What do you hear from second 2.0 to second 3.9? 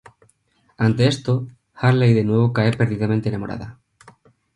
de nuevo cae perdidamente enamorada.